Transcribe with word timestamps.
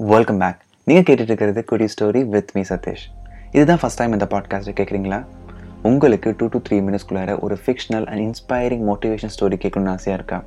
Welcome 0.00 0.38
back 0.38 0.58
நீங்கள் 0.84 1.04
கேட்டுட்டு 1.04 1.30
இருக்கிறது 1.30 1.64
குடி 1.64 1.84
ஸ்டோரி 1.84 2.28
வித் 2.28 2.50
மீ 2.54 2.62
சதீஷ் 2.68 3.04
இதுதான் 3.52 3.78
ஃபஸ்ட் 3.82 3.96
டைம் 3.96 4.12
இந்த 4.12 4.26
பாட்காஸ்ட்டை 4.30 4.74
கேட்குறீங்களா 4.80 5.24
உங்களுக்கு 5.82 6.34
டூ 6.38 6.46
டு 6.46 6.58
த்ரீ 6.68 6.76
மினிட்ஸ்குள்ளார 6.80 7.40
ஒரு 7.40 7.58
fictional 7.66 8.06
and 8.06 8.20
inspiring 8.20 8.84
motivation 8.88 9.32
story 9.36 9.56
கேட்கணும்னு 9.62 9.88
ஆசையாக 9.88 10.18
இருக்கா? 10.18 10.42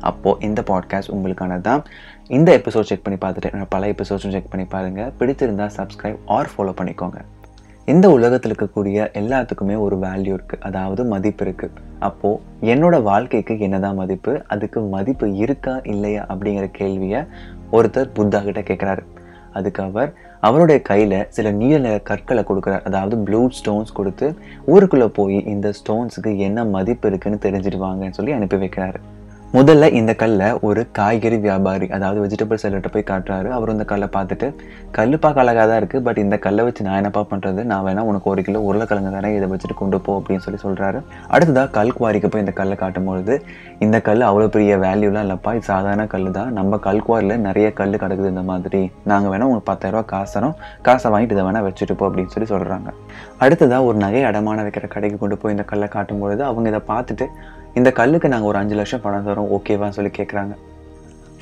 அப்போது 0.00 0.46
இந்த 0.46 0.62
பாட்காஸ்ட் 0.62 1.10
உங்களுக்கானது 1.10 1.60
தான் 1.60 1.84
இந்த 2.28 2.58
எபிசோட் 2.58 2.80
செக் 2.80 3.02
பண்ணி 3.02 3.18
பார்த்துட்டு 3.18 3.64
பல 3.68 3.86
எபிசோட்ஸும் 3.86 4.30
செக் 4.30 4.50
பண்ணி 4.50 4.66
பாருங்கள் 4.66 5.12
பிடிச்சிருந்தால் 5.18 5.74
சப்ஸ்கிரைப் 5.76 6.18
ஆர் 6.26 6.50
ஃபாலோ 6.56 6.74
பண்ணிக்கோங்க. 6.80 7.20
இந்த 7.92 8.06
உலகத்தில் 8.10 8.50
இருக்கக்கூடிய 8.50 8.96
எல்லாத்துக்குமே 9.20 9.76
ஒரு 9.84 9.96
வேல்யூ 9.96 10.32
இருக்குது 10.36 10.62
அதாவது 10.68 11.02
மதிப்பு 11.12 11.42
இருக்குது 11.44 11.78
அப்போது 11.98 12.40
என்னோட 12.72 12.96
வாழ்க்கைக்கு 13.02 13.54
என்னதான் 13.66 13.96
மதிப்பு? 14.00 14.32
அதுக்கு 14.46 14.80
மதிப்பு 14.94 15.26
இருக்கா 15.44 15.74
இல்லையா 15.92 16.22
அப்படிங்கிற 16.32 16.66
கேள்வியை 16.70 17.20
ஒருத்தர் 17.72 18.12
புத்தா 18.18 18.40
கிட்ட 18.44 18.62
கேட்குறாரு 18.70 19.04
அதுக்கு 19.52 19.82
அவர் 19.82 20.10
அவருடைய 20.40 20.78
கையில் 20.82 21.18
சில 21.36 21.50
நீல 21.60 21.78
நிற 21.78 21.94
கற்களை 22.10 22.42
கொடுக்குறார். 22.48 22.84
அதாவது 22.88 23.16
ப்ளூ 23.18 23.40
ஸ்டோன்ஸ் 23.58 23.96
கொடுத்து 23.98 24.26
ஊருக்குள்ளே 24.74 25.08
போய் 25.20 25.38
இந்த 25.54 25.70
ஸ்டோன்ஸுக்கு 25.78 26.32
என்ன 26.48 26.64
மதிப்பு 26.76 27.08
இருக்குன்னு 27.08 27.44
தெரிஞ்சிடுவாங்கன்னு 27.46 28.18
சொல்லி 28.20 28.32
அனுப்பி 28.32 28.56
வைக்கிறாரு. 28.56 29.00
முதல்ல 29.56 29.86
இந்த 29.98 30.12
கல்லை 30.20 30.48
ஒரு 30.68 30.80
காய்கறி 30.96 31.36
வியாபாரி 31.44 31.86
அதாவது 31.96 32.18
வெஜிடபிள் 32.22 32.60
செல்லர்கிட்ட 32.62 32.88
போய் 32.94 33.06
காட்டுறாரு. 33.10 33.48
அவர் 33.56 33.72
இந்த 33.74 33.84
கல்லை 33.92 34.08
பார்த்துட்டு 34.16 34.46
கல் 34.96 35.14
பார்க்க 35.22 35.42
அழகாக 35.42 35.64
தான் 35.70 35.78
இருக்குது 35.80 36.04
பட் 36.06 36.20
இந்த 36.22 36.36
கல்லை 36.46 36.62
வச்சு 36.66 36.84
நான் 36.86 36.98
என்னப்பா 37.00 37.22
பண்ணுறது 37.30 37.62
நான் 37.70 37.84
வேணா 37.86 38.02
உனக்கு 38.10 38.28
ஒரு 38.32 38.42
கிலோ 38.46 38.60
உருளைக்கிழங்கு 38.68 39.12
தானே 39.14 39.28
இதை 39.36 39.46
வச்சுட்டு 39.52 39.76
கொண்டு 39.80 39.98
போ 40.06 40.16
அப்படின்னு 40.18 40.44
சொல்லி 40.46 40.60
சொல்கிறாரு 40.64 40.98
அடுத்ததாக 41.34 41.72
கல் 41.76 41.94
குவாரிக்கு 41.98 42.30
போய் 42.32 42.44
இந்த 42.44 42.54
கல்லை 42.60 42.76
காட்டும்பொழுது 42.82 43.36
இந்த 43.86 43.96
கல் 44.08 44.26
அவ்வளோ 44.28 44.48
பெரிய 44.56 44.76
வேல்யூலாம் 44.86 45.24
இல்லைப்பா 45.26 45.54
இது 45.58 45.66
சாதாரண 45.72 46.06
கல் 46.14 46.28
தான். 46.38 46.50
நம்ம 46.58 46.80
கல்குவாரில் 46.88 47.34
நிறைய 47.48 47.68
கல் 47.80 48.00
கிடக்குது 48.04 48.32
இந்த 48.34 48.44
மாதிரி. 48.52 48.82
நாங்கள் 49.12 49.32
வேணால் 49.32 49.48
உங்களுக்கு 49.50 49.70
பத்தாயிரரூவா 49.72 50.04
காசு 50.14 50.34
தரோம். 50.36 50.56
காசை 50.88 51.12
வாங்கிட்டு 51.14 51.36
இதை 51.36 51.46
வேணால் 51.48 51.66
வச்சுட்டு 51.68 51.96
போ 52.00 52.06
அப்படின்னு 52.10 52.34
சொல்லி 52.34 52.50
சொல்கிறாங்க 52.54 52.90
அடுத்ததாக 53.44 53.88
ஒரு 53.88 53.98
நகை 54.04 54.22
அடமான 54.32 54.62
வைக்கிற 54.66 54.88
கடைக்கு 54.96 55.18
கொண்டு 55.24 55.38
போய் 55.42 55.56
இந்த 55.56 55.66
கல்லை 55.72 55.88
காட்டும்பொழுது 55.96 56.44
அவங்க 56.50 56.68
இதை 56.74 56.82
பார்த்துட்டு 56.92 57.26
இந்த 57.74 57.90
கல்லுக்கு 57.90 58.28
நாங்கள் 58.28 58.48
ஒரு 58.48 58.58
அஞ்சு 58.58 58.74
லட்சம் 58.74 59.00
பணம் 59.00 59.26
தரோம் 59.26 59.50
ஓகேவான்னு 59.56 59.96
சொல்லி 59.98 60.10
கேட்குறாங்க 60.18 60.54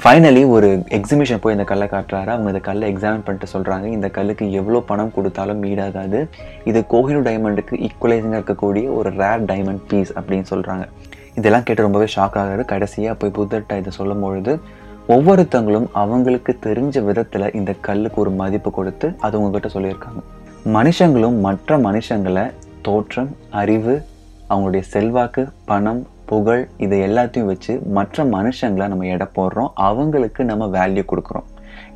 ஃபைனலி 0.04 0.48
ஒரு 0.48 0.82
எக்ஸிபிஷன் 0.88 1.40
போய் 1.40 1.52
இந்த 1.52 1.64
கல்லை 1.64 1.88
காட்டுறாரு. 1.88 2.26
அவங்க 2.26 2.48
இந்த 2.48 2.60
கல்லை 2.60 2.94
எக்ஸாமின் 2.94 3.22
பண்ணிட்டு 3.24 3.46
சொல்கிறாங்க 3.52 3.84
இந்த 3.84 4.08
கல்லுக்கு 4.08 4.50
எவ்வளோ 4.50 4.80
பணம் 4.80 5.12
கொடுத்தாலும் 5.12 5.62
மீடாகாது 5.62 6.26
இது 6.64 6.80
கோஹினு 6.80 7.22
டைமண்டுக்கு 7.28 7.88
ஈக்குவலைசிங்காக 7.88 8.40
இருக்கக்கூடிய 8.40 8.94
ஒரு 8.94 9.10
ரேர் 9.10 9.44
டைமண்ட் 9.44 9.82
பீஸ் 9.88 10.12
அப்படின்னு 10.18 10.46
சொல்கிறாங்க 10.50 10.86
இதெல்லாம் 11.34 11.62
கேட்டு 11.62 11.82
ரொம்பவே 11.82 12.04
ஷாக் 12.04 12.36
ஆகாது 12.42 12.64
கடைசியாக 12.64 13.16
போய் 13.18 13.36
புத்தர்கிட்ட 13.38 13.78
இதை 13.78 13.92
சொல்லும் 13.92 14.20
பொழுது 14.20 14.60
ஒவ்வொருத்தங்களும் 15.08 15.86
அவங்களுக்கு 15.92 16.58
தெரிஞ்ச 16.62 17.04
விதத்தில் 17.04 17.52
இந்த 17.52 17.74
கல்லுக்கு 17.80 18.20
ஒரு 18.20 18.30
மதிப்பு 18.30 18.70
கொடுத்து 18.70 19.16
அது 19.20 19.40
உங்ககிட்ட 19.40 19.78
சொல்லியிருக்காங்க. 19.78 20.20
மனுஷங்களும் 20.64 21.40
மற்ற 21.40 21.78
மனுஷங்களை 21.78 22.50
தோற்றம் 22.82 23.36
அறிவு 23.50 24.02
அவங்களுடைய 24.50 24.80
செல்வாக்கு 24.80 25.48
பணம் 25.64 26.06
புகழ் 26.30 26.62
இதை 26.84 26.96
எல்லாத்தையும் 27.08 27.50
வச்சு 27.50 27.72
மற்ற 27.96 28.24
மனுஷங்களை 28.36 28.86
நம்ம 28.92 29.06
எடை 29.14 29.26
போடுறோம். 29.38 29.70
அவங்களுக்கு 29.88 30.44
நம்ம 30.50 30.64
வேல்யூ 30.78 31.04
கொடுக்குறோம். 31.12 31.46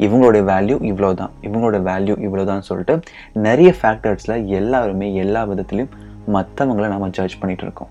இவங்களுடைய 0.06 0.42
வேல்யூ 0.52 0.76
இவ்வளோ 0.90 1.10
தான் 1.20 1.32
இவங்களோட 1.46 1.78
வேல்யூ 1.90 2.14
இவ்வளோ 2.26 2.44
தான் 2.50 2.66
சொல்லிட்டு 2.68 2.94
நிறைய 3.46 3.70
ஃபேக்டர்ஸில் 3.78 4.36
எல்லாருமே 4.58 5.08
எல்லா 5.22 5.42
விதத்துலையும் 5.50 5.92
மற்றவங்கள 6.36 6.88
நம்ம 6.94 7.08
ஜட்ஜ் 7.18 7.40
பண்ணிகிட்டு 7.40 7.66
இருக்கோம். 7.68 7.90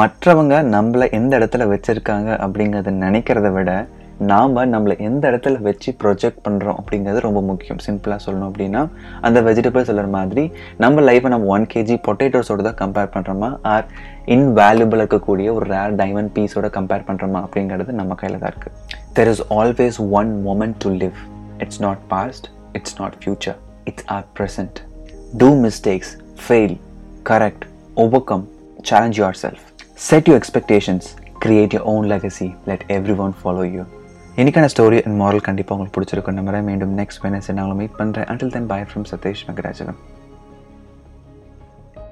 மற்றவங்க 0.00 0.54
நம்மளை 0.74 1.06
எந்த 1.18 1.32
இடத்துல 1.38 1.64
வச்சுருக்காங்க 1.72 2.30
அப்படிங்கிறத 2.44 2.92
நினைக்கிறத 3.04 3.48
விட 3.56 3.72
நாம் 4.20 4.56
நம்மளை 4.56 4.98
எந்த 4.98 5.30
இடத்துல 5.30 5.60
வச்சு 5.60 5.96
ப்ரொஜெக்ட் 6.02 6.48
பண்ணுறோம் 6.48 6.76
அப்படிங்கிறது 6.78 7.20
ரொம்ப 7.20 7.40
முக்கியம். 7.40 7.78
சிம்பிளாக 7.86 8.20
சொல்லணும் 8.26 8.52
அப்படின்னா 8.52 8.88
அந்த 9.20 9.42
வெஜிடபிள் 9.42 9.82
சொல்கிற 9.82 10.06
மாதிரி 10.06 10.52
நம்ம 10.76 11.00
லைஃப்பை 11.00 11.28
நம்ம 11.28 11.46
ஒன் 11.46 11.66
கேஜி 11.66 12.00
பொட்டேட்டோஸோட 12.06 12.62
தான் 12.62 12.74
கம்பேர் 12.74 13.10
பண்ணுறோமா 13.14 13.58
ஆர் 13.62 13.84
இன்வேல்யூபிள் 14.26 14.98
இருக்கக்கூடிய 14.98 15.52
ஒரு 15.52 15.66
ரேர் 15.66 15.96
டைமண்ட் 15.96 16.28
பீஸோட 16.38 16.68
கம்பேர் 16.68 17.06
பண்ணுறோமா 17.06 17.40
அப்படிங்கிறது 17.42 17.92
நம்ம 17.92 18.14
கையில் 18.14 18.38
தான் 18.38 18.50
இருக்குது 18.50 18.74
there 19.14 19.28
is 19.28 19.42
always 19.50 20.00
one 20.00 20.44
moment 20.46 20.74
to 20.78 20.88
live 20.88 21.18
it's 21.58 21.80
not 21.80 21.98
past 22.08 22.48
it's 22.72 23.00
not 23.00 23.24
future 23.24 23.56
it's 23.84 24.04
our 24.06 24.24
present 24.38 24.80
do 25.36 25.60
mistakes 25.60 26.18
fail 26.48 26.76
correct 27.24 27.64
overcome 28.24 28.48
challenge 28.82 29.18
yourself 29.34 29.64
set 29.94 30.28
you 30.28 30.34
expectations 30.34 31.16
create 31.38 31.74
your 31.74 31.82
own 31.82 32.08
legacy 32.08 32.54
let 32.66 32.84
everyone 33.18 33.34
follow 33.42 33.62
you 34.36 34.68
story 34.68 34.98
and 35.02 35.16
moral 35.20 35.44
கண்டிப்பாக 35.44 35.74
உங்களுக்கு 35.74 35.96
பிடிச்சிருக்கும் 35.96 36.36
நம்பரை 36.38 36.60
மீண்டும் 36.62 36.94
next 36.94 37.20
Venice 37.22 37.50
நான் 37.50 37.64
உங்களை 37.64 37.76
meet 37.80 37.96
பண்ணுறேன் 37.98 38.28
until 38.32 38.50
then 38.50 38.66
bye 38.66 38.86
from 38.88 39.06
Satish 39.10 39.44
Venkatachalam 39.46 39.98